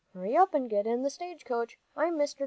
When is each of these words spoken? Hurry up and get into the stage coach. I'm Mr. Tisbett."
Hurry 0.15 0.35
up 0.35 0.55
and 0.55 0.67
get 0.67 0.87
into 0.87 1.03
the 1.03 1.09
stage 1.11 1.45
coach. 1.45 1.77
I'm 1.95 2.17
Mr. 2.17 2.37
Tisbett." 2.37 2.37